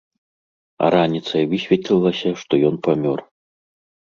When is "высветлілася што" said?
1.51-2.53